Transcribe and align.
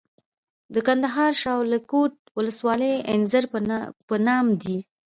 د 0.73 0.75
کندهار 0.87 1.31
شاولیکوټ 1.43 2.13
ولسوالۍ 2.37 2.93
انځر 3.13 3.43
په 4.09 4.15
نام 4.27 4.45
دي. 4.61 4.77